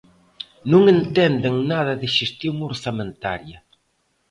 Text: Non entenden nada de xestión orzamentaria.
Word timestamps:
Non 0.71 0.83
entenden 0.95 1.55
nada 1.71 1.93
de 2.01 2.07
xestión 2.17 2.55
orzamentaria. 2.71 3.57